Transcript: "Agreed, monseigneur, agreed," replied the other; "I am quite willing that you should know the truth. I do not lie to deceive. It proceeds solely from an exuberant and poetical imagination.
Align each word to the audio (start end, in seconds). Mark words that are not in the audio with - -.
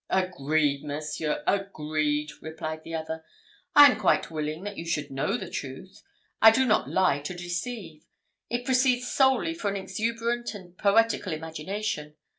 "Agreed, 0.09 0.83
monseigneur, 0.83 1.43
agreed," 1.45 2.31
replied 2.41 2.83
the 2.83 2.95
other; 2.95 3.23
"I 3.75 3.85
am 3.85 3.99
quite 3.99 4.31
willing 4.31 4.63
that 4.63 4.75
you 4.75 4.83
should 4.83 5.11
know 5.11 5.37
the 5.37 5.47
truth. 5.47 6.01
I 6.41 6.49
do 6.49 6.65
not 6.65 6.89
lie 6.89 7.19
to 7.19 7.35
deceive. 7.35 8.07
It 8.49 8.65
proceeds 8.65 9.11
solely 9.11 9.53
from 9.53 9.75
an 9.75 9.83
exuberant 9.83 10.55
and 10.55 10.75
poetical 10.75 11.33
imagination. 11.33 12.15